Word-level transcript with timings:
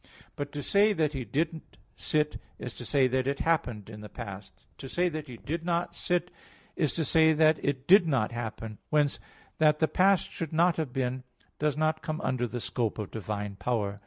But 0.35 0.51
to 0.53 0.63
say 0.63 0.93
that 0.93 1.13
he 1.13 1.25
did 1.25 1.61
sit 1.95 2.39
is 2.57 2.73
to 2.73 2.85
say 2.85 3.05
that 3.09 3.27
it 3.27 3.37
happened 3.41 3.87
in 3.87 4.01
the 4.01 4.09
past. 4.09 4.51
To 4.79 4.89
say 4.89 5.09
that 5.09 5.27
he 5.27 5.37
did 5.37 5.63
not 5.63 5.93
sit, 5.93 6.31
is 6.75 6.95
to 6.95 7.05
say 7.05 7.33
that 7.33 7.63
it 7.63 7.87
did 7.87 8.07
not 8.07 8.31
happen. 8.31 8.79
Whence, 8.89 9.19
that 9.59 9.77
the 9.77 9.87
past 9.87 10.31
should 10.31 10.53
not 10.53 10.77
have 10.77 10.91
been, 10.91 11.21
does 11.59 11.77
not 11.77 12.01
come 12.01 12.19
under 12.21 12.47
the 12.47 12.59
scope 12.59 12.97
of 12.97 13.11
divine 13.11 13.57
power. 13.57 13.99